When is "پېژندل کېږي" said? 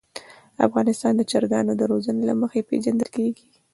2.69-3.45